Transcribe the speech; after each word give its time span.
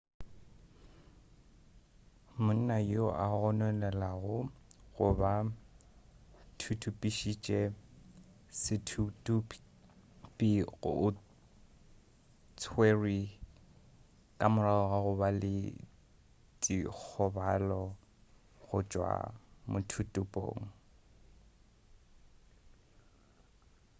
monna 2.45 2.77
yo 2.91 3.05
a 3.25 3.27
gononelwago 3.39 4.37
go 4.93 5.07
ba 5.19 5.33
thuthupišitše 6.59 7.59
sethuthupi 8.61 10.51
o 10.91 10.93
tswerwe 12.59 13.15
ka 14.39 14.45
morago 14.53 14.85
ga 14.91 14.97
go 15.05 15.11
ba 15.19 15.29
le 15.41 15.53
dikgobalo 16.61 17.81
go 18.63 18.77
tšwa 18.89 19.11
mothuthupong 19.71 20.61